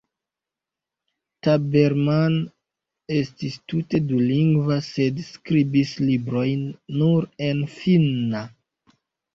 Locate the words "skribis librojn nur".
5.29-7.31